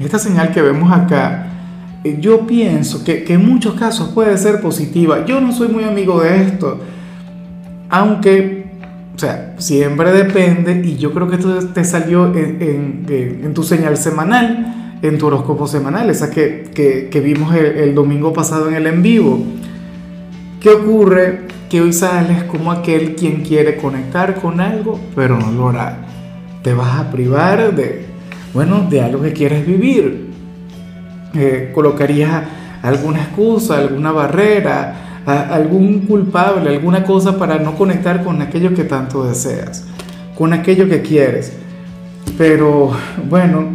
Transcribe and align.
esta 0.00 0.18
señal 0.18 0.52
que 0.52 0.60
vemos 0.60 0.92
acá, 0.92 1.46
eh, 2.04 2.18
yo 2.20 2.46
pienso 2.46 3.02
que, 3.02 3.24
en 3.28 3.46
muchos 3.46 3.74
casos 3.74 4.10
puede 4.10 4.36
ser 4.38 4.60
positiva. 4.60 5.24
Yo 5.24 5.40
no 5.40 5.52
soy 5.52 5.68
muy 5.68 5.84
amigo 5.84 6.20
de 6.20 6.42
esto, 6.42 6.80
aunque, 7.88 8.66
o 9.14 9.18
sea, 9.18 9.54
siempre 9.58 10.12
depende, 10.12 10.82
y 10.84 10.96
yo 10.96 11.12
creo 11.12 11.28
que 11.28 11.36
esto 11.36 11.58
te 11.68 11.84
salió 11.84 12.32
en, 12.34 13.52
tu 13.54 13.62
señal 13.62 13.96
semanal, 13.96 14.98
en 15.02 15.18
tu 15.18 15.26
horóscopo 15.26 15.66
semanal, 15.66 16.10
esa 16.10 16.30
que, 16.30 16.70
que, 17.10 17.20
vimos 17.20 17.54
el, 17.54 17.64
el, 17.78 17.94
domingo 17.94 18.32
pasado 18.32 18.68
en 18.68 18.74
el 18.74 18.86
en 18.86 19.02
vivo. 19.02 19.42
¿Qué 20.60 20.70
ocurre? 20.70 21.46
Que 21.70 21.80
hoy 21.80 21.92
sales 21.92 22.44
como 22.44 22.70
aquel 22.70 23.16
quien 23.16 23.42
quiere 23.42 23.76
conectar 23.76 24.36
con 24.36 24.60
algo, 24.60 25.00
pero 25.14 25.38
no 25.38 25.50
lo 25.50 25.68
hará. 25.70 25.98
Te 26.62 26.72
vas 26.74 27.00
a 27.00 27.10
privar 27.10 27.74
de, 27.74 28.15
bueno, 28.56 28.86
de 28.88 29.02
algo 29.02 29.20
que 29.20 29.34
quieres 29.34 29.66
vivir. 29.66 30.30
Eh, 31.34 31.72
colocarías 31.74 32.42
alguna 32.82 33.18
excusa, 33.18 33.76
alguna 33.76 34.12
barrera, 34.12 35.22
algún 35.26 36.06
culpable, 36.06 36.70
alguna 36.70 37.04
cosa 37.04 37.38
para 37.38 37.58
no 37.58 37.74
conectar 37.74 38.24
con 38.24 38.40
aquello 38.40 38.72
que 38.72 38.84
tanto 38.84 39.24
deseas, 39.24 39.84
con 40.38 40.54
aquello 40.54 40.88
que 40.88 41.02
quieres. 41.02 41.52
Pero 42.38 42.92
bueno, 43.28 43.66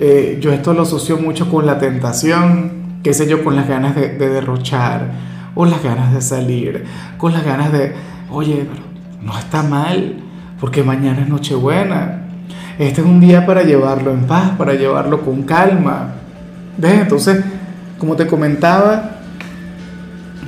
eh, 0.00 0.38
yo 0.40 0.52
esto 0.52 0.74
lo 0.74 0.82
asocio 0.82 1.16
mucho 1.18 1.48
con 1.48 1.64
la 1.64 1.78
tentación, 1.78 2.98
qué 3.04 3.14
sé 3.14 3.28
yo, 3.28 3.44
con 3.44 3.54
las 3.54 3.68
ganas 3.68 3.94
de, 3.94 4.18
de 4.18 4.30
derrochar, 4.30 5.12
o 5.54 5.64
las 5.64 5.80
ganas 5.80 6.12
de 6.12 6.22
salir, 6.22 6.86
con 7.18 7.32
las 7.32 7.44
ganas 7.44 7.70
de, 7.70 7.92
oye, 8.32 8.66
no 9.22 9.38
está 9.38 9.62
mal, 9.62 10.16
porque 10.58 10.82
mañana 10.82 11.22
es 11.22 11.28
Nochebuena, 11.28 12.17
este 12.78 13.00
es 13.00 13.06
un 13.06 13.18
día 13.18 13.44
para 13.44 13.64
llevarlo 13.64 14.12
en 14.12 14.26
paz, 14.26 14.52
para 14.56 14.74
llevarlo 14.74 15.22
con 15.22 15.42
calma. 15.42 16.14
¿Ves? 16.76 17.00
Entonces, 17.00 17.44
como 17.98 18.14
te 18.14 18.28
comentaba, 18.28 19.18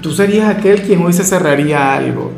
tú 0.00 0.12
serías 0.12 0.48
aquel 0.48 0.82
quien 0.82 1.02
hoy 1.02 1.12
se 1.12 1.24
cerraría 1.24 1.92
algo. 1.92 2.30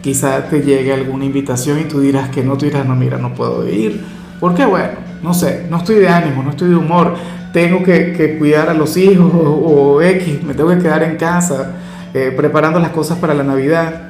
Quizá 0.00 0.48
te 0.48 0.62
llegue 0.62 0.92
alguna 0.92 1.24
invitación 1.24 1.78
y 1.80 1.84
tú 1.84 2.00
dirás 2.00 2.28
que 2.30 2.42
no, 2.42 2.58
tú 2.58 2.64
dirás, 2.64 2.84
no, 2.84 2.96
mira, 2.96 3.18
no 3.18 3.34
puedo 3.34 3.68
ir. 3.68 4.02
Porque 4.40 4.64
bueno, 4.64 4.94
no 5.22 5.32
sé, 5.32 5.66
no 5.70 5.76
estoy 5.76 5.96
de 5.96 6.08
ánimo, 6.08 6.42
no 6.42 6.50
estoy 6.50 6.70
de 6.70 6.74
humor, 6.74 7.14
tengo 7.52 7.84
que, 7.84 8.36
cuidar 8.36 8.68
a 8.68 8.74
los 8.74 8.96
hijos 8.96 9.30
o, 9.32 10.02
X, 10.02 10.42
me 10.42 10.54
tengo 10.54 10.70
que 10.70 10.78
quedar 10.78 11.04
en 11.04 11.16
casa 11.16 11.76
eh, 12.12 12.34
preparando 12.36 12.80
las 12.80 12.90
cosas 12.90 13.18
para 13.18 13.32
la 13.32 13.44
Navidad. 13.44 14.08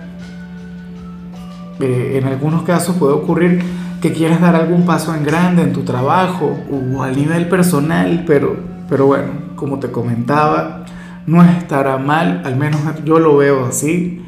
Eh, 1.78 2.18
en 2.18 2.26
algunos 2.26 2.62
casos 2.62 2.96
puede 2.96 3.12
ocurrir 3.12 3.62
que 4.02 4.12
quieras 4.12 4.40
dar 4.40 4.56
algún 4.56 4.84
paso 4.84 5.14
en 5.14 5.24
grande 5.24 5.62
en 5.62 5.72
tu 5.72 5.84
trabajo 5.84 6.58
o 6.70 7.02
a 7.04 7.10
nivel 7.12 7.48
personal, 7.48 8.24
pero, 8.26 8.56
pero 8.88 9.06
bueno, 9.06 9.28
como 9.54 9.78
te 9.78 9.92
comentaba, 9.92 10.84
no 11.24 11.40
estará 11.44 11.98
mal, 11.98 12.42
al 12.44 12.56
menos 12.56 12.80
yo 13.04 13.20
lo 13.20 13.36
veo 13.36 13.64
así. 13.64 14.20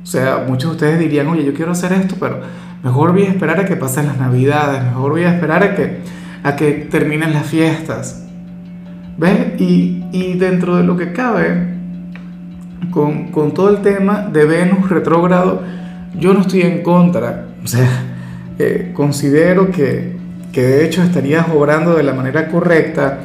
O 0.00 0.06
sea, 0.06 0.44
muchos 0.46 0.70
de 0.70 0.76
ustedes 0.76 0.98
dirían, 1.00 1.26
oye, 1.26 1.44
yo 1.44 1.52
quiero 1.54 1.72
hacer 1.72 1.92
esto, 1.92 2.14
pero 2.20 2.38
mejor 2.84 3.12
voy 3.12 3.24
a 3.24 3.30
esperar 3.30 3.58
a 3.58 3.64
que 3.64 3.74
pasen 3.74 4.06
las 4.06 4.16
navidades, 4.16 4.84
mejor 4.84 5.10
voy 5.10 5.24
a 5.24 5.34
esperar 5.34 5.64
a 5.64 5.74
que, 5.74 6.02
a 6.44 6.54
que 6.54 6.86
terminen 6.88 7.32
las 7.32 7.46
fiestas. 7.46 8.24
¿Ves? 9.18 9.60
Y, 9.60 10.04
y 10.12 10.34
dentro 10.34 10.76
de 10.76 10.84
lo 10.84 10.96
que 10.96 11.12
cabe, 11.12 11.74
con, 12.92 13.32
con 13.32 13.52
todo 13.54 13.70
el 13.70 13.82
tema 13.82 14.28
de 14.32 14.44
Venus 14.44 14.88
retrógrado, 14.88 15.64
yo 16.16 16.32
no 16.32 16.42
estoy 16.42 16.62
en 16.62 16.84
contra. 16.84 17.46
O 17.64 17.66
sea, 17.66 18.15
eh, 18.58 18.92
considero 18.94 19.70
que, 19.70 20.16
que 20.52 20.62
de 20.62 20.84
hecho 20.84 21.02
estarías 21.02 21.46
obrando 21.48 21.94
de 21.94 22.02
la 22.02 22.14
manera 22.14 22.48
correcta. 22.48 23.20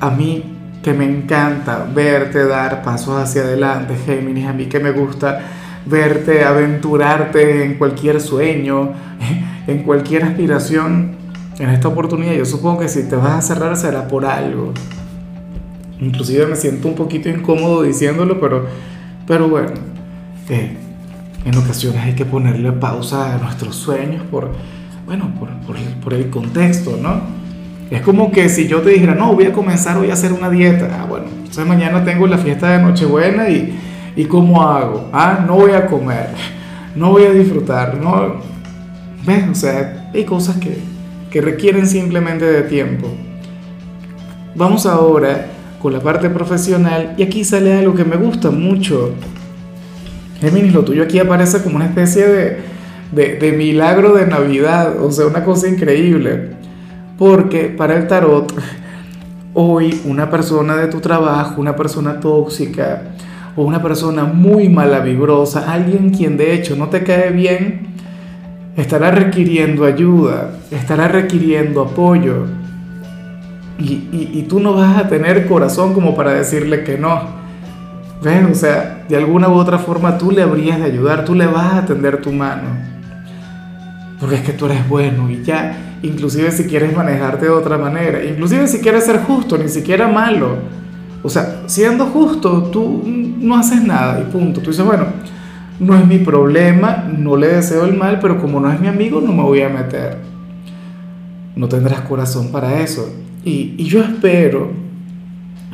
A 0.00 0.10
mí 0.10 0.58
que 0.82 0.92
me 0.92 1.04
encanta 1.04 1.86
verte 1.92 2.46
dar 2.46 2.82
pasos 2.82 3.20
hacia 3.20 3.42
adelante, 3.42 3.94
Géminis, 4.06 4.46
a 4.46 4.52
mí 4.52 4.66
que 4.66 4.78
me 4.78 4.92
gusta 4.92 5.40
verte 5.86 6.44
aventurarte 6.44 7.64
en 7.64 7.74
cualquier 7.74 8.20
sueño, 8.20 8.92
en 9.66 9.82
cualquier 9.82 10.24
aspiración, 10.24 11.16
en 11.58 11.70
esta 11.70 11.88
oportunidad 11.88 12.34
yo 12.34 12.44
supongo 12.44 12.80
que 12.80 12.88
si 12.88 13.08
te 13.08 13.16
vas 13.16 13.32
a 13.32 13.42
cerrar 13.42 13.76
será 13.76 14.06
por 14.06 14.24
algo. 14.24 14.72
Inclusive 16.00 16.46
me 16.46 16.54
siento 16.54 16.86
un 16.86 16.94
poquito 16.94 17.28
incómodo 17.28 17.82
diciéndolo, 17.82 18.40
pero, 18.40 18.66
pero 19.26 19.48
bueno, 19.48 19.72
eh, 20.48 20.76
en 21.44 21.56
ocasiones 21.56 22.02
hay 22.02 22.14
que 22.14 22.24
ponerle 22.24 22.72
pausa 22.72 23.34
a 23.34 23.38
nuestros 23.38 23.76
sueños 23.76 24.22
por, 24.30 24.52
bueno, 25.06 25.32
por, 25.38 25.48
por, 26.02 26.14
el 26.14 26.30
contexto, 26.30 26.98
¿no? 27.00 27.20
Es 27.90 28.02
como 28.02 28.30
que 28.30 28.48
si 28.48 28.68
yo 28.68 28.80
te 28.82 28.90
dijera, 28.90 29.14
no, 29.14 29.32
voy 29.32 29.46
a 29.46 29.52
comenzar 29.52 29.96
hoy 29.96 30.10
a 30.10 30.12
hacer 30.12 30.32
una 30.32 30.50
dieta. 30.50 31.00
Ah, 31.00 31.06
bueno, 31.08 31.26
entonces 31.30 31.66
mañana 31.66 32.04
tengo 32.04 32.26
la 32.26 32.36
fiesta 32.36 32.70
de 32.70 32.82
Nochebuena 32.82 33.48
y, 33.48 33.78
y 34.14 34.24
¿cómo 34.26 34.62
hago? 34.62 35.08
Ah, 35.12 35.44
no 35.46 35.54
voy 35.54 35.72
a 35.72 35.86
comer, 35.86 36.28
no 36.94 37.10
voy 37.10 37.24
a 37.24 37.30
disfrutar, 37.30 37.96
no... 37.96 38.46
¿Ves? 39.26 39.44
O 39.50 39.54
sea, 39.54 40.10
hay 40.14 40.24
cosas 40.24 40.56
que, 40.56 40.78
que 41.30 41.40
requieren 41.40 41.86
simplemente 41.86 42.44
de 42.44 42.62
tiempo. 42.62 43.08
Vamos 44.54 44.86
ahora 44.86 45.46
con 45.80 45.92
la 45.92 46.00
parte 46.00 46.30
profesional 46.30 47.14
y 47.16 47.22
aquí 47.22 47.44
sale 47.44 47.78
algo 47.78 47.94
que 47.94 48.04
me 48.04 48.16
gusta 48.16 48.50
mucho 48.50 49.14
Géminis, 50.40 50.72
lo 50.72 50.84
tuyo 50.84 51.02
aquí 51.02 51.18
aparece 51.18 51.62
como 51.62 51.76
una 51.76 51.86
especie 51.86 52.60
de, 53.12 53.52
milagro 53.56 54.14
de 54.14 54.26
Navidad, 54.26 55.02
o 55.02 55.10
sea, 55.10 55.26
una 55.26 55.44
cosa 55.44 55.68
increíble. 55.68 56.50
Porque 57.18 57.64
para 57.64 57.96
el 57.96 58.06
tarot, 58.06 58.52
hoy 59.54 60.00
una 60.04 60.30
persona 60.30 60.76
de 60.76 60.86
tu 60.86 61.00
trabajo, 61.00 61.60
una 61.60 61.74
persona 61.74 62.20
tóxica 62.20 63.02
o 63.56 63.64
una 63.64 63.82
persona 63.82 64.24
muy 64.24 64.68
mala 64.68 65.00
vibrosa, 65.00 65.72
alguien 65.72 66.10
quien 66.10 66.36
de 66.36 66.54
hecho 66.54 66.76
no 66.76 66.88
te 66.88 67.02
cae 67.02 67.30
bien, 67.30 67.88
estará 68.76 69.10
requiriendo 69.10 69.84
ayuda, 69.84 70.52
estará 70.70 71.08
requiriendo 71.08 71.82
apoyo. 71.82 72.46
Y, 73.80 74.08
y 74.12 74.46
tú 74.48 74.60
no 74.60 74.74
vas 74.74 74.98
a 74.98 75.08
tener 75.08 75.46
corazón 75.46 75.94
como 75.94 76.14
para 76.14 76.32
decirle 76.34 76.84
que 76.84 76.98
no. 76.98 77.37
¿Ves? 78.22 78.44
O 78.50 78.54
sea, 78.54 79.04
de 79.08 79.16
alguna 79.16 79.48
u 79.48 79.52
otra 79.52 79.78
forma 79.78 80.18
tú 80.18 80.30
le 80.30 80.42
habrías 80.42 80.78
de 80.78 80.86
ayudar, 80.86 81.24
tú 81.24 81.34
le 81.34 81.46
vas 81.46 81.74
a 81.74 81.86
tender 81.86 82.20
tu 82.20 82.32
mano. 82.32 82.68
Porque 84.18 84.36
es 84.36 84.40
que 84.42 84.52
tú 84.52 84.66
eres 84.66 84.88
bueno 84.88 85.30
y 85.30 85.44
ya, 85.44 85.98
inclusive 86.02 86.50
si 86.50 86.64
quieres 86.64 86.96
manejarte 86.96 87.46
de 87.46 87.52
otra 87.52 87.78
manera, 87.78 88.24
inclusive 88.24 88.66
si 88.66 88.80
quieres 88.80 89.04
ser 89.04 89.20
justo, 89.20 89.56
ni 89.56 89.68
siquiera 89.68 90.08
malo. 90.08 90.56
O 91.22 91.28
sea, 91.28 91.62
siendo 91.66 92.06
justo, 92.06 92.64
tú 92.64 93.04
no 93.06 93.56
haces 93.56 93.82
nada 93.82 94.20
y 94.20 94.30
punto. 94.30 94.60
Tú 94.60 94.70
dices, 94.70 94.84
bueno, 94.84 95.06
no 95.78 95.96
es 95.96 96.06
mi 96.06 96.18
problema, 96.18 97.04
no 97.16 97.36
le 97.36 97.48
deseo 97.48 97.84
el 97.84 97.94
mal, 97.96 98.18
pero 98.20 98.40
como 98.40 98.58
no 98.60 98.72
es 98.72 98.80
mi 98.80 98.88
amigo, 98.88 99.20
no 99.20 99.32
me 99.32 99.42
voy 99.42 99.62
a 99.62 99.68
meter. 99.68 100.16
No 101.54 101.68
tendrás 101.68 102.00
corazón 102.02 102.50
para 102.50 102.80
eso. 102.80 103.12
Y, 103.44 103.74
y 103.78 103.84
yo 103.84 104.02
espero 104.02 104.70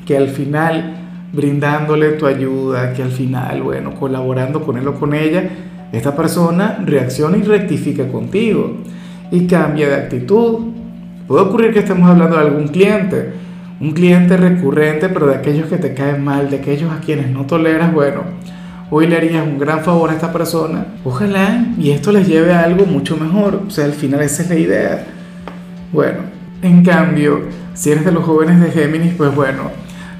que 0.06 0.16
al 0.16 0.28
final 0.28 0.93
brindándole 1.34 2.12
tu 2.12 2.26
ayuda, 2.26 2.92
que 2.92 3.02
al 3.02 3.10
final, 3.10 3.62
bueno, 3.62 3.94
colaborando 3.94 4.62
con 4.62 4.76
él 4.76 4.86
o 4.88 4.94
con 4.94 5.14
ella, 5.14 5.48
esta 5.92 6.14
persona 6.16 6.78
reacciona 6.84 7.36
y 7.36 7.42
rectifica 7.42 8.08
contigo 8.08 8.78
y 9.30 9.46
cambia 9.46 9.88
de 9.88 9.94
actitud. 9.94 10.72
Puede 11.26 11.42
ocurrir 11.42 11.72
que 11.72 11.80
estemos 11.80 12.08
hablando 12.08 12.36
de 12.36 12.42
algún 12.42 12.68
cliente, 12.68 13.32
un 13.80 13.92
cliente 13.92 14.36
recurrente, 14.36 15.08
pero 15.08 15.26
de 15.26 15.36
aquellos 15.36 15.68
que 15.68 15.76
te 15.76 15.94
caen 15.94 16.22
mal, 16.22 16.50
de 16.50 16.56
aquellos 16.56 16.92
a 16.92 17.00
quienes 17.00 17.30
no 17.30 17.46
toleras, 17.46 17.92
bueno, 17.92 18.22
hoy 18.90 19.06
le 19.06 19.16
harías 19.16 19.46
un 19.46 19.58
gran 19.58 19.80
favor 19.80 20.10
a 20.10 20.14
esta 20.14 20.32
persona. 20.32 20.86
Ojalá 21.04 21.66
y 21.78 21.90
esto 21.90 22.12
les 22.12 22.28
lleve 22.28 22.52
a 22.52 22.62
algo 22.62 22.86
mucho 22.86 23.16
mejor. 23.16 23.62
O 23.66 23.70
sea, 23.70 23.86
al 23.86 23.92
final 23.92 24.20
esa 24.20 24.42
es 24.42 24.48
la 24.48 24.56
idea. 24.56 25.06
Bueno, 25.92 26.18
en 26.62 26.84
cambio, 26.84 27.42
si 27.74 27.90
eres 27.90 28.04
de 28.04 28.12
los 28.12 28.24
jóvenes 28.24 28.60
de 28.60 28.70
Géminis, 28.70 29.14
pues 29.14 29.34
bueno, 29.34 29.70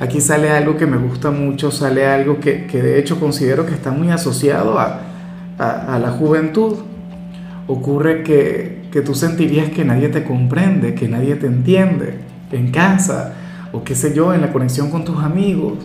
Aquí 0.04 0.20
sale 0.20 0.50
algo 0.50 0.76
que 0.76 0.84
me 0.86 0.98
gusta 0.98 1.30
mucho, 1.30 1.70
sale 1.70 2.06
algo 2.06 2.38
que, 2.38 2.66
de 2.70 2.98
hecho 2.98 3.18
considero 3.18 3.64
que 3.64 3.72
está 3.72 3.90
muy 3.90 4.10
asociado 4.10 4.78
a, 4.78 5.00
la 5.56 6.10
juventud. 6.10 6.74
Ocurre 7.68 8.22
que, 8.22 9.02
tú 9.02 9.14
sentirías 9.14 9.70
que 9.70 9.82
nadie 9.82 10.10
te 10.10 10.22
comprende, 10.22 10.94
que 10.94 11.08
nadie 11.08 11.36
te 11.36 11.46
entiende. 11.46 12.18
en 12.52 12.70
casa, 12.70 13.32
o 13.72 13.82
qué 13.82 13.94
sé 13.94 14.12
yo, 14.14 14.34
en 14.34 14.42
la 14.42 14.52
conexión 14.52 14.90
con 14.90 15.06
tus 15.06 15.24
amigos. 15.24 15.78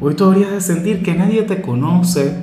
Hoy 0.00 0.14
tú 0.14 0.26
habrías 0.26 0.52
de 0.52 0.60
sentir 0.60 1.02
que 1.02 1.14
nadie 1.14 1.42
te 1.42 1.60
conoce, 1.60 2.36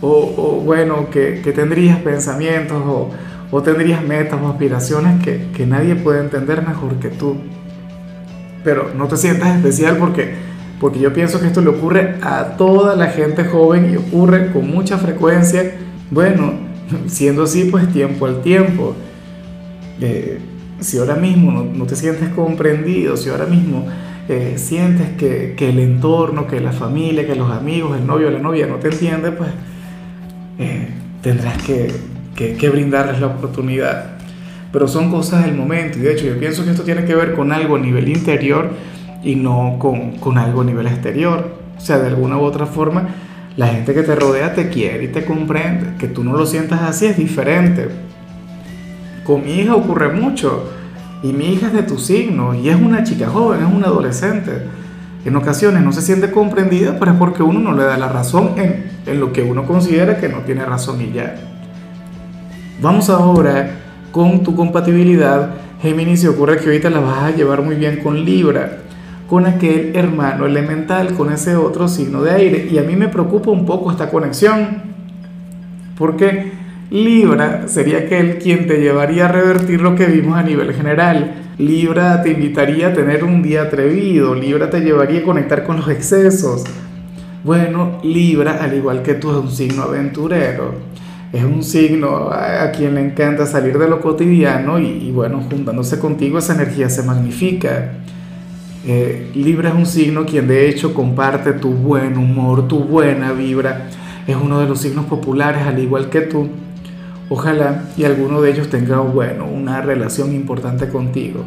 o, 0.00 0.62
bueno, 0.64 1.10
que, 1.10 1.42
tendrías 1.56 1.98
pensamientos 1.98 2.80
o, 2.86 3.10
o, 3.50 3.62
tendrías 3.62 4.00
metas 4.04 4.40
o 4.40 4.48
aspiraciones 4.48 5.24
que, 5.24 5.48
que 5.52 5.66
nadie 5.66 5.96
puede 5.96 6.20
entender 6.20 6.64
mejor 6.64 7.00
que 7.00 7.08
tú. 7.08 7.36
Pero 8.66 8.90
no 8.96 9.06
te 9.06 9.16
sientas 9.16 9.56
especial 9.56 9.96
porque, 9.96 10.34
porque 10.80 10.98
yo 10.98 11.12
pienso 11.12 11.40
que 11.40 11.46
esto 11.46 11.60
le 11.60 11.68
ocurre 11.68 12.16
a 12.20 12.56
toda 12.56 12.96
la 12.96 13.06
gente 13.06 13.44
joven 13.44 13.92
y 13.92 13.96
ocurre 13.96 14.50
con 14.50 14.68
mucha 14.68 14.98
frecuencia. 14.98 15.76
Bueno, 16.10 16.52
siendo 17.06 17.44
así, 17.44 17.68
pues 17.70 17.88
tiempo 17.92 18.26
al 18.26 18.42
tiempo. 18.42 18.96
Eh, 20.00 20.40
si 20.80 20.98
ahora 20.98 21.14
mismo 21.14 21.52
no, 21.52 21.86
te 21.86 21.94
sientes 21.94 22.28
comprendido, 22.30 23.16
si 23.16 23.30
ahora 23.30 23.46
mismo 23.46 23.86
eh, 24.28 24.54
sientes 24.56 25.10
que, 25.16 25.54
que, 25.56 25.68
el 25.68 25.78
entorno, 25.78 26.48
que 26.48 26.58
la 26.60 26.72
familia, 26.72 27.24
que 27.24 27.36
los 27.36 27.52
amigos, 27.52 27.96
el 27.96 28.04
novio, 28.04 28.30
la 28.32 28.40
novia 28.40 28.66
no 28.66 28.76
te 28.76 28.88
entiende, 28.88 29.30
pues 29.30 29.50
eh, 30.58 30.88
tendrás 31.22 31.62
que, 31.62 31.92
que, 32.34 32.68
brindarles 32.68 33.20
la 33.20 33.28
oportunidad. 33.28 34.18
Pero 34.76 34.88
son 34.88 35.10
cosas 35.10 35.46
del 35.46 35.54
momento 35.54 35.98
y 35.98 36.02
de 36.02 36.12
hecho 36.12 36.26
yo 36.26 36.38
pienso 36.38 36.62
que 36.62 36.72
esto 36.72 36.82
tiene 36.82 37.06
que 37.06 37.14
ver 37.14 37.32
con 37.32 37.50
algo 37.50 37.76
a 37.76 37.78
nivel 37.78 38.10
interior 38.10 38.72
y 39.24 39.34
no 39.34 39.76
con, 39.78 40.18
con 40.18 40.36
algo 40.36 40.60
a 40.60 40.64
nivel 40.64 40.86
exterior. 40.86 41.50
O 41.78 41.80
sea, 41.80 41.96
de 41.96 42.08
alguna 42.08 42.36
u 42.36 42.42
otra 42.42 42.66
forma, 42.66 43.08
la 43.56 43.68
gente 43.68 43.94
que 43.94 44.02
te 44.02 44.14
rodea 44.14 44.52
te 44.52 44.68
quiere 44.68 45.04
y 45.04 45.08
te 45.08 45.24
comprende. 45.24 45.96
Que 45.98 46.08
tú 46.08 46.22
no 46.22 46.36
lo 46.36 46.44
sientas 46.44 46.82
así 46.82 47.06
es 47.06 47.16
diferente. 47.16 47.88
Con 49.24 49.46
mi 49.46 49.52
hija 49.52 49.74
ocurre 49.74 50.12
mucho. 50.12 50.68
Y 51.22 51.32
mi 51.32 51.54
hija 51.54 51.68
es 51.68 51.72
de 51.72 51.82
tu 51.82 51.96
signo 51.96 52.54
y 52.54 52.68
es 52.68 52.76
una 52.76 53.02
chica 53.02 53.30
joven, 53.30 53.62
es 53.62 53.72
una 53.72 53.86
adolescente. 53.86 54.60
En 55.24 55.36
ocasiones 55.36 55.82
no 55.84 55.92
se 55.92 56.02
siente 56.02 56.30
comprendida, 56.30 56.98
pero 56.98 57.12
es 57.12 57.16
porque 57.16 57.42
uno 57.42 57.60
no 57.60 57.72
le 57.72 57.84
da 57.84 57.96
la 57.96 58.10
razón 58.10 58.52
en, 58.58 58.90
en 59.06 59.20
lo 59.20 59.32
que 59.32 59.42
uno 59.42 59.64
considera 59.64 60.18
que 60.18 60.28
no 60.28 60.40
tiene 60.40 60.66
razón 60.66 61.00
y 61.00 61.12
ya. 61.12 61.34
Vamos 62.82 63.08
ahora 63.08 63.84
con 64.12 64.42
tu 64.42 64.54
compatibilidad. 64.54 65.54
Géminis, 65.82 66.20
se 66.20 66.28
ocurre 66.28 66.58
que 66.58 66.66
ahorita 66.66 66.90
la 66.90 67.00
vas 67.00 67.24
a 67.24 67.30
llevar 67.30 67.62
muy 67.62 67.76
bien 67.76 68.00
con 68.02 68.24
Libra, 68.24 68.78
con 69.28 69.46
aquel 69.46 69.94
hermano 69.94 70.46
elemental, 70.46 71.14
con 71.14 71.32
ese 71.32 71.56
otro 71.56 71.88
signo 71.88 72.22
de 72.22 72.32
aire. 72.32 72.68
Y 72.70 72.78
a 72.78 72.82
mí 72.82 72.96
me 72.96 73.08
preocupa 73.08 73.50
un 73.50 73.66
poco 73.66 73.90
esta 73.90 74.10
conexión, 74.10 74.82
porque 75.98 76.52
Libra 76.90 77.66
sería 77.66 77.98
aquel 77.98 78.38
quien 78.38 78.66
te 78.66 78.78
llevaría 78.78 79.26
a 79.26 79.32
revertir 79.32 79.80
lo 79.80 79.96
que 79.96 80.06
vimos 80.06 80.38
a 80.38 80.42
nivel 80.42 80.72
general. 80.72 81.34
Libra 81.58 82.22
te 82.22 82.30
invitaría 82.30 82.88
a 82.88 82.92
tener 82.92 83.24
un 83.24 83.42
día 83.42 83.62
atrevido, 83.62 84.34
Libra 84.34 84.70
te 84.70 84.80
llevaría 84.80 85.20
a 85.20 85.24
conectar 85.24 85.64
con 85.64 85.78
los 85.78 85.88
excesos. 85.88 86.64
Bueno, 87.42 87.98
Libra, 88.02 88.58
al 88.62 88.74
igual 88.74 89.02
que 89.02 89.14
tú, 89.14 89.30
es 89.30 89.36
un 89.36 89.50
signo 89.50 89.82
aventurero. 89.82 90.74
Es 91.32 91.44
un 91.44 91.62
signo 91.62 92.30
a 92.30 92.70
quien 92.70 92.94
le 92.94 93.00
encanta 93.00 93.46
salir 93.46 93.78
de 93.78 93.88
lo 93.88 94.00
cotidiano 94.00 94.78
y, 94.78 95.10
bueno, 95.10 95.42
juntándose 95.50 95.98
contigo 95.98 96.38
esa 96.38 96.54
energía 96.54 96.88
se 96.88 97.02
magnifica. 97.02 97.92
Eh, 98.86 99.32
Libra 99.34 99.70
es 99.70 99.74
un 99.74 99.86
signo 99.86 100.24
quien 100.24 100.46
de 100.46 100.68
hecho 100.68 100.94
comparte 100.94 101.52
tu 101.52 101.72
buen 101.72 102.16
humor, 102.16 102.68
tu 102.68 102.80
buena 102.80 103.32
vibra. 103.32 103.88
Es 104.26 104.36
uno 104.36 104.60
de 104.60 104.68
los 104.68 104.80
signos 104.80 105.06
populares 105.06 105.62
al 105.62 105.78
igual 105.78 106.08
que 106.08 106.20
tú. 106.20 106.48
Ojalá 107.28 107.86
y 107.96 108.04
alguno 108.04 108.40
de 108.40 108.52
ellos 108.52 108.70
tenga, 108.70 109.00
bueno, 109.00 109.46
una 109.46 109.80
relación 109.80 110.32
importante 110.32 110.88
contigo. 110.88 111.44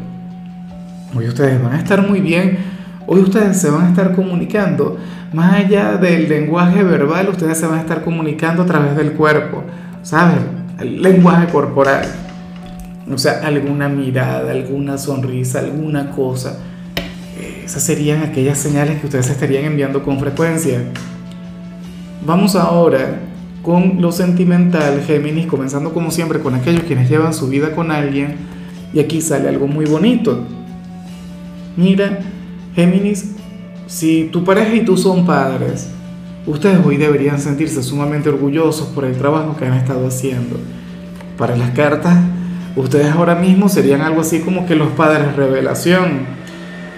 Hoy 1.16 1.26
ustedes 1.26 1.60
van 1.62 1.72
a 1.72 1.78
estar 1.78 2.06
muy 2.06 2.20
bien, 2.20 2.58
hoy 3.06 3.20
ustedes 3.20 3.60
se 3.60 3.70
van 3.70 3.86
a 3.86 3.88
estar 3.88 4.14
comunicando, 4.14 4.98
más 5.32 5.54
allá 5.54 5.96
del 5.96 6.28
lenguaje 6.28 6.82
verbal, 6.82 7.28
ustedes 7.28 7.58
se 7.58 7.66
van 7.66 7.78
a 7.78 7.80
estar 7.82 8.02
comunicando 8.02 8.62
a 8.62 8.66
través 8.66 8.96
del 8.96 9.12
cuerpo, 9.12 9.62
¿sabes? 10.02 10.38
El 10.78 11.02
lenguaje 11.02 11.46
corporal. 11.52 12.06
O 13.12 13.18
sea, 13.18 13.40
alguna 13.44 13.88
mirada, 13.88 14.52
alguna 14.52 14.96
sonrisa, 14.98 15.60
alguna 15.60 16.10
cosa. 16.10 16.58
Esas 17.64 17.82
serían 17.82 18.22
aquellas 18.22 18.58
señales 18.58 19.00
que 19.00 19.06
ustedes 19.06 19.30
estarían 19.30 19.64
enviando 19.64 20.02
con 20.02 20.18
frecuencia. 20.18 20.82
Vamos 22.24 22.54
ahora 22.56 23.20
con 23.62 24.00
lo 24.00 24.10
sentimental, 24.12 25.02
Géminis, 25.06 25.46
comenzando 25.46 25.92
como 25.92 26.10
siempre 26.10 26.40
con 26.40 26.54
aquellos 26.54 26.82
quienes 26.84 27.08
llevan 27.08 27.34
su 27.34 27.48
vida 27.48 27.72
con 27.74 27.90
alguien, 27.90 28.36
y 28.92 29.00
aquí 29.00 29.20
sale 29.20 29.48
algo 29.48 29.66
muy 29.66 29.84
bonito. 29.84 30.44
Mira, 31.76 32.18
Géminis, 32.74 33.32
si 33.86 34.28
tu 34.32 34.44
pareja 34.44 34.74
y 34.74 34.84
tú 34.84 34.96
son 34.96 35.26
padres, 35.26 35.88
ustedes 36.46 36.78
hoy 36.84 36.96
deberían 36.96 37.40
sentirse 37.40 37.82
sumamente 37.82 38.28
orgullosos 38.28 38.88
por 38.88 39.04
el 39.04 39.16
trabajo 39.16 39.56
que 39.56 39.66
han 39.66 39.74
estado 39.74 40.06
haciendo. 40.06 40.56
Para 41.36 41.56
las 41.56 41.70
cartas, 41.70 42.16
ustedes 42.76 43.10
ahora 43.10 43.34
mismo 43.34 43.68
serían 43.68 44.02
algo 44.02 44.20
así 44.20 44.40
como 44.40 44.66
que 44.66 44.76
los 44.76 44.90
padres 44.90 45.34
revelación. 45.34 46.40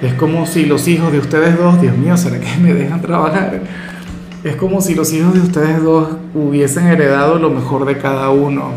Es 0.03 0.15
como 0.15 0.47
si 0.47 0.67
los 0.67 0.87
hijos 0.89 1.13
de 1.13 1.21
ustedes 1.21 1.57
dos, 1.57 1.81
Dios 1.81 1.97
mío, 1.97 2.17
¿será 2.17 2.39
que 2.39 2.61
me 2.61 2.75
dejan 2.75 3.01
trabajar? 3.01 3.63
Es 4.45 4.57
como 4.57 4.81
si 4.81 4.95
los 4.95 5.13
hijos 5.13 5.33
de 5.33 5.41
ustedes 5.41 5.83
dos 5.83 6.09
hubiesen 6.35 6.89
heredado 6.89 7.39
lo 7.39 7.49
mejor 7.49 7.87
de 7.87 7.97
cada 7.97 8.29
uno. 8.31 8.73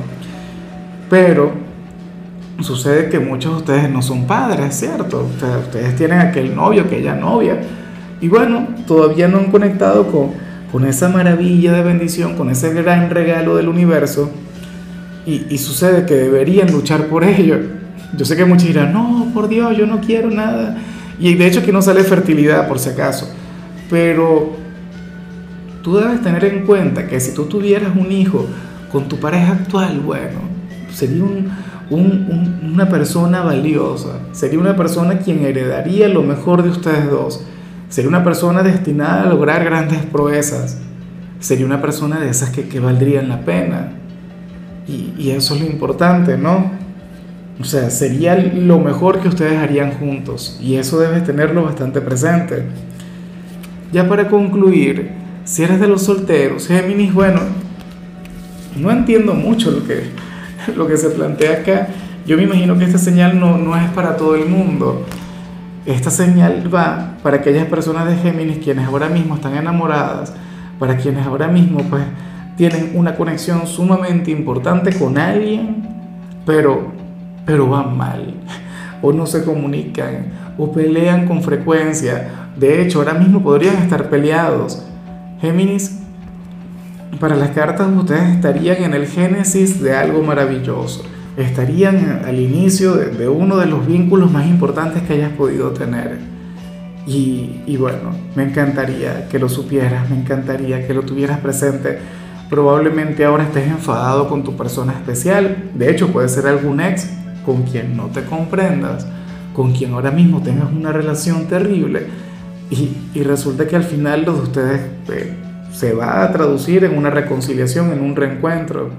Pero 1.09 1.64
sucede 2.63 3.09
que 3.09 3.19
muchos 3.19 3.51
de 3.51 3.57
ustedes 3.57 3.89
no 3.89 4.01
son 4.01 4.25
padres, 4.25 4.75
¿cierto? 4.75 5.27
Ustedes, 5.29 5.95
tienen 5.95 6.19
aquel 6.19 6.55
novio, 6.55 6.83
aquella 6.83 7.15
novia. 7.15 7.59
Y 8.21 8.27
bueno, 8.27 8.67
todavía 8.87 9.27
no 9.27 9.39
han 9.39 9.51
conectado 9.51 10.07
con, 10.07 10.31
con 10.71 10.85
esa 10.85 11.09
maravilla 11.09 11.73
de 11.73 11.83
bendición, 11.83 12.35
con 12.35 12.49
ese 12.49 12.73
gran 12.73 13.09
regalo 13.09 13.55
del 13.57 13.67
universo. 13.67 14.31
Y, 15.25 15.57
sucede 15.57 16.05
que 16.05 16.13
deberían 16.13 16.71
luchar 16.71 17.07
por 17.07 17.23
ello. 17.23 17.57
Yo 18.15 18.25
sé 18.25 18.35
que 18.35 18.45
muchos 18.45 18.67
dirán, 18.67 18.93
no, 18.93 19.31
por 19.33 19.47
Dios, 19.47 19.75
yo 19.75 19.87
no 19.87 19.99
quiero 19.99 20.29
nada. 20.29 20.77
Y 21.19 21.33
de 21.33 21.47
hecho 21.47 21.61
aquí 21.61 21.71
no 21.71 21.81
sale 21.81 22.03
fertilidad, 22.03 22.67
por 22.67 22.77
si 22.77 22.89
acaso. 22.89 23.33
Pero 23.89 24.55
tú 25.81 25.97
debes 25.97 26.21
tener 26.21 26.45
en 26.45 26.65
cuenta 26.65 27.07
que 27.07 27.19
si 27.19 27.33
tú 27.33 27.45
tuvieras 27.45 27.95
un 27.95 28.11
hijo 28.11 28.45
con 28.91 29.09
tu 29.09 29.17
pareja 29.17 29.53
actual, 29.53 29.99
bueno, 29.99 30.39
sería 30.93 31.23
una 31.89 32.89
persona 32.89 33.41
valiosa, 33.41 34.19
sería 34.31 34.59
una 34.59 34.75
persona 34.75 35.19
quien 35.19 35.45
heredaría 35.45 36.07
lo 36.07 36.23
mejor 36.23 36.63
de 36.63 36.69
ustedes 36.69 37.09
dos, 37.09 37.45
sería 37.89 38.09
una 38.09 38.23
persona 38.23 38.63
destinada 38.63 39.23
a 39.23 39.29
lograr 39.29 39.63
grandes 39.63 39.99
proezas, 40.03 40.79
sería 41.39 41.65
una 41.65 41.81
persona 41.81 42.19
de 42.19 42.29
esas 42.29 42.49
que, 42.49 42.79
valdrían 42.79 43.29
la 43.29 43.41
pena. 43.41 43.93
Y, 44.87 45.13
y 45.17 45.31
eso 45.31 45.55
es 45.55 45.61
lo 45.61 45.67
importante, 45.67 46.37
¿no? 46.37 46.71
O 47.59 47.63
sea, 47.63 47.89
sería 47.89 48.35
lo 48.35 48.79
mejor 48.79 49.19
que 49.19 49.29
ustedes 49.29 49.57
harían 49.57 49.91
juntos 49.93 50.59
y 50.61 50.75
eso 50.75 50.99
debes 50.99 51.23
tenerlo 51.23 51.63
bastante 51.63 52.01
presente. 52.01 52.63
Ya 53.93 54.09
para 54.09 54.27
concluir, 54.27 55.11
si 55.45 55.63
eres 55.63 55.79
de 55.79 55.87
los 55.87 56.03
solteros, 56.03 56.67
Géminis, 56.67 57.13
bueno, 57.13 57.39
no 58.75 58.91
entiendo 58.91 59.33
mucho 59.33 59.71
lo 59.71 59.85
que, 59.87 60.09
lo 60.75 60.87
que 60.87 60.97
se 60.97 61.09
plantea 61.09 61.59
acá. 61.59 61.87
Yo 62.25 62.37
me 62.37 62.43
imagino 62.43 62.77
que 62.77 62.85
esta 62.85 62.97
señal 62.97 63.39
no, 63.39 63.57
no 63.57 63.75
es 63.75 63.89
para 63.91 64.17
todo 64.17 64.35
el 64.35 64.47
mundo. 64.47 65.05
Esta 65.85 66.09
señal 66.09 66.73
va 66.73 67.17
para 67.21 67.37
aquellas 67.37 67.65
personas 67.67 68.07
de 68.07 68.15
Géminis 68.17 68.57
quienes 68.57 68.87
ahora 68.87 69.07
mismo 69.07 69.35
están 69.35 69.55
enamoradas, 69.55 70.33
para 70.79 70.97
quienes 70.97 71.25
ahora 71.27 71.47
mismo 71.47 71.83
pues 71.83 72.03
tienen 72.57 72.93
una 72.95 73.15
conexión 73.15 73.67
sumamente 73.67 74.31
importante 74.31 74.97
con 74.97 75.17
alguien, 75.17 75.87
pero, 76.45 76.91
pero 77.45 77.67
van 77.67 77.95
mal, 77.95 78.33
o 79.01 79.13
no 79.13 79.27
se 79.27 79.43
comunican, 79.43 80.27
o 80.57 80.71
pelean 80.71 81.27
con 81.27 81.43
frecuencia. 81.43 82.47
De 82.57 82.81
hecho, 82.81 82.99
ahora 82.99 83.13
mismo 83.13 83.43
podrían 83.43 83.75
estar 83.75 84.09
peleados 84.09 84.85
Géminis, 85.41 85.99
para 87.19 87.35
las 87.35 87.49
cartas 87.49 87.87
ustedes 87.95 88.35
estarían 88.35 88.83
en 88.83 88.93
el 88.93 89.07
génesis 89.07 89.81
de 89.81 89.95
algo 89.95 90.21
maravilloso. 90.23 91.03
Estarían 91.37 92.21
al 92.25 92.39
inicio 92.39 92.93
de, 92.93 93.27
uno 93.27 93.57
de 93.57 93.65
los 93.65 93.85
vínculos 93.85 94.31
más 94.31 94.47
importantes 94.47 95.03
que 95.03 95.13
hayas 95.13 95.31
podido 95.31 95.71
tener. 95.71 96.17
Y, 97.05 97.61
y, 97.67 97.77
bueno, 97.77 98.11
me 98.35 98.43
encantaría 98.43 99.27
que 99.29 99.37
lo 99.37 99.49
supieras, 99.49 100.09
me 100.09 100.17
encantaría 100.17 100.87
que 100.87 100.93
lo 100.93 101.01
tuvieras 101.01 101.39
presente. 101.39 101.99
Probablemente 102.49 103.25
ahora 103.25 103.43
estés 103.43 103.67
enfadado 103.67 104.29
con 104.29 104.43
tu 104.43 104.55
persona 104.55 104.93
especial. 104.93 105.71
De 105.75 105.91
hecho, 105.91 106.07
puede 106.07 106.29
ser 106.29 106.47
algún 106.47 106.79
ex 106.79 107.09
con 107.45 107.63
quien 107.63 107.95
no 107.95 108.07
te 108.07 108.23
comprendas, 108.23 109.05
con 109.53 109.73
quien 109.73 109.93
ahora 109.93 110.11
mismo 110.11 110.41
tengas 110.41 110.71
una 110.71 110.91
relación 110.91 111.47
terrible 111.47 112.07
y, 112.69 113.23
resulta 113.23 113.67
que 113.67 113.75
al 113.75 113.83
final 113.83 114.23
los 114.25 114.37
de 114.37 114.43
ustedes 114.43 114.81
eh, 115.09 115.35
se 115.75 115.93
va 115.93 116.23
a 116.23 116.31
traducir 116.31 116.85
en 116.85 116.97
una 116.97 117.09
reconciliación, 117.09 117.91
en 117.91 118.01
un 118.01 118.15
reencuentro. 118.15 118.89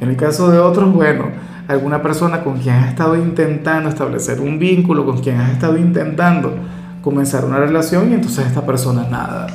En 0.00 0.08
el 0.08 0.16
caso 0.16 0.50
de 0.50 0.58
otros, 0.58 0.92
bueno, 0.92 1.26
alguna 1.68 2.02
persona 2.02 2.42
con 2.42 2.58
quien 2.58 2.74
has 2.74 2.88
estado 2.88 3.16
intentando 3.16 3.88
establecer 3.88 4.40
un 4.40 4.58
vínculo, 4.58 5.06
con 5.06 5.18
quien 5.18 5.36
has 5.36 5.52
estado 5.52 5.78
intentando 5.78 6.54
comenzar 7.02 7.44
una 7.44 7.58
relación 7.58 8.10
y 8.10 8.14
entonces 8.14 8.46
esta 8.46 8.66
persona 8.66 9.06
nada. 9.08 9.46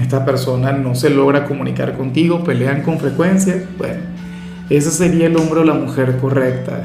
Esta 0.00 0.24
persona 0.24 0.70
no 0.70 0.94
se 0.94 1.10
logra 1.10 1.44
comunicar 1.44 1.96
contigo, 1.96 2.44
pelean 2.44 2.82
con 2.82 3.00
frecuencia. 3.00 3.64
Bueno, 3.78 4.02
ese 4.70 4.92
sería 4.92 5.26
el 5.26 5.36
hombre 5.36 5.60
o 5.60 5.64
la 5.64 5.74
mujer 5.74 6.18
correcta. 6.18 6.82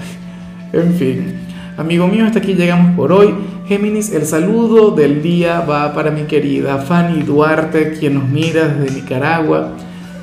En 0.74 0.94
fin, 0.94 1.36
amigo 1.82 2.08
mío, 2.08 2.26
hasta 2.26 2.40
aquí 2.40 2.54
llegamos 2.54 2.96
por 2.96 3.12
hoy. 3.12 3.34
Géminis, 3.68 4.12
el 4.12 4.26
saludo 4.26 4.92
del 4.92 5.24
día 5.24 5.62
va 5.62 5.94
para 5.94 6.12
mi 6.12 6.22
querida 6.24 6.78
Fanny 6.78 7.24
Duarte, 7.24 7.94
quien 7.94 8.14
nos 8.14 8.30
mira 8.30 8.68
desde 8.68 8.96
Nicaragua. 8.96 9.72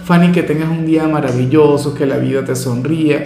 Fanny, 0.05 0.31
que 0.31 0.45
tengas 0.45 0.69
un 0.71 0.87
día 0.87 1.09
maravilloso, 1.09 1.95
que 1.95 2.07
la 2.07 2.17
vida 2.19 2.45
te 2.45 2.55
sonría, 2.55 3.25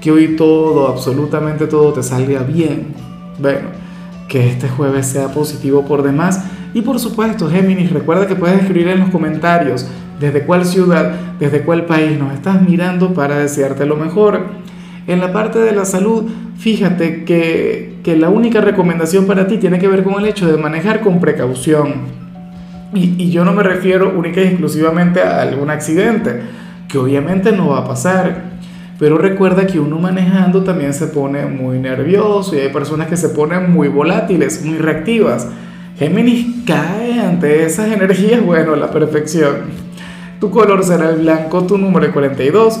que 0.00 0.10
hoy 0.10 0.34
todo, 0.34 0.88
absolutamente 0.88 1.66
todo 1.66 1.92
te 1.92 2.02
salga 2.02 2.42
bien. 2.42 2.94
Bueno, 3.38 3.68
que 4.28 4.48
este 4.48 4.68
jueves 4.68 5.06
sea 5.06 5.28
positivo 5.28 5.84
por 5.84 6.02
demás. 6.02 6.42
Y 6.72 6.80
por 6.80 6.98
supuesto, 6.98 7.50
Géminis, 7.50 7.92
recuerda 7.92 8.26
que 8.26 8.34
puedes 8.34 8.62
escribir 8.62 8.88
en 8.88 9.00
los 9.00 9.10
comentarios 9.10 9.86
desde 10.18 10.44
cuál 10.44 10.64
ciudad, 10.64 11.14
desde 11.38 11.62
cuál 11.62 11.84
país 11.84 12.18
nos 12.18 12.32
estás 12.32 12.62
mirando 12.62 13.12
para 13.12 13.38
desearte 13.38 13.84
lo 13.84 13.96
mejor. 13.96 14.64
En 15.06 15.20
la 15.20 15.32
parte 15.32 15.58
de 15.58 15.72
la 15.72 15.84
salud, 15.84 16.24
fíjate 16.58 17.24
que, 17.24 17.98
que 18.02 18.16
la 18.16 18.30
única 18.30 18.60
recomendación 18.60 19.26
para 19.26 19.46
ti 19.46 19.58
tiene 19.58 19.78
que 19.78 19.88
ver 19.88 20.02
con 20.02 20.14
el 20.14 20.26
hecho 20.26 20.50
de 20.50 20.56
manejar 20.56 21.00
con 21.00 21.20
precaución 21.20 22.24
y, 22.94 23.30
yo 23.30 23.44
no 23.44 23.52
me 23.52 23.62
refiero 23.62 24.12
única 24.16 24.40
y 24.40 24.44
exclusivamente 24.44 25.20
a 25.20 25.42
algún 25.42 25.70
accidente, 25.70 26.40
que 26.88 26.98
obviamente 26.98 27.52
no 27.52 27.70
va 27.70 27.78
a 27.80 27.84
pasar. 27.84 28.54
Pero 28.98 29.18
recuerda 29.18 29.66
que 29.66 29.80
uno 29.80 29.98
manejando 29.98 30.62
también 30.62 30.94
se 30.94 31.08
pone 31.08 31.46
muy 31.46 31.80
nervioso 31.80 32.54
y 32.54 32.60
hay 32.60 32.68
personas 32.68 33.08
que 33.08 33.16
se 33.16 33.30
ponen 33.30 33.72
muy 33.72 33.88
volátiles, 33.88 34.64
muy 34.64 34.78
reactivas. 34.78 35.48
Géminis 35.98 36.64
cae 36.64 37.20
ante 37.20 37.64
esas 37.64 37.90
energías, 37.90 38.40
bueno, 38.44 38.76
la 38.76 38.90
perfección. 38.90 39.84
Tu 40.38 40.50
color 40.50 40.84
será 40.84 41.10
el 41.10 41.22
blanco, 41.22 41.64
tu 41.64 41.76
número 41.76 42.06
es 42.06 42.12
42. 42.12 42.80